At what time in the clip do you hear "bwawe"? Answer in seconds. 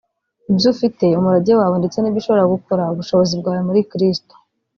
3.41-3.61